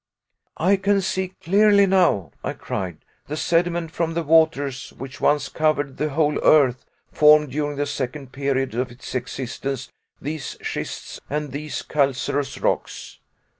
"I 0.57 0.77
can 0.77 0.99
see 1.01 1.35
clearly 1.43 1.85
now," 1.85 2.31
I 2.43 2.53
cried; 2.53 2.97
"the 3.27 3.37
sediment 3.37 3.91
from 3.91 4.15
the 4.15 4.23
waters 4.23 4.89
which 4.97 5.21
once 5.21 5.47
covered 5.47 5.97
the 5.97 6.09
whole 6.09 6.43
earth 6.43 6.87
formed 7.11 7.51
during 7.51 7.75
the 7.77 7.85
second 7.85 8.31
period 8.31 8.73
of 8.73 8.89
its 8.89 9.13
existence 9.13 9.91
these 10.19 10.57
schists 10.59 11.19
and 11.29 11.51
these 11.51 11.83
calcareous 11.83 12.57
rocks. 12.59 13.19